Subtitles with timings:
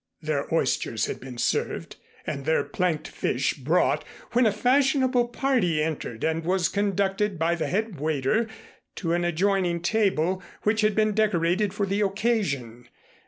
[0.19, 1.95] Their oysters had been served
[2.25, 7.67] and their planked fish brought when a fashionable party entered and was conducted by the
[7.67, 8.47] head waiter
[8.95, 12.87] to an adjoining table which had been decorated for the occasion.